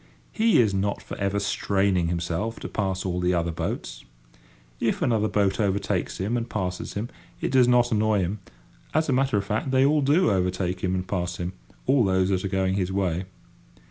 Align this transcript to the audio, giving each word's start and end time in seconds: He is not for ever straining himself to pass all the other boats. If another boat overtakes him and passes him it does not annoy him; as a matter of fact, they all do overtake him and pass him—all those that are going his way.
He 0.31 0.59
is 0.59 0.73
not 0.73 0.99
for 0.99 1.15
ever 1.17 1.39
straining 1.39 2.07
himself 2.07 2.59
to 2.61 2.67
pass 2.67 3.05
all 3.05 3.19
the 3.19 3.35
other 3.35 3.51
boats. 3.51 4.03
If 4.79 4.99
another 5.03 5.27
boat 5.27 5.59
overtakes 5.59 6.17
him 6.17 6.35
and 6.37 6.49
passes 6.49 6.95
him 6.95 7.09
it 7.39 7.51
does 7.51 7.67
not 7.67 7.91
annoy 7.91 8.21
him; 8.21 8.39
as 8.95 9.09
a 9.09 9.13
matter 9.13 9.37
of 9.37 9.45
fact, 9.45 9.69
they 9.69 9.85
all 9.85 10.01
do 10.01 10.31
overtake 10.31 10.79
him 10.83 10.95
and 10.95 11.07
pass 11.07 11.37
him—all 11.37 12.03
those 12.03 12.29
that 12.29 12.43
are 12.43 12.47
going 12.47 12.73
his 12.73 12.91
way. 12.91 13.25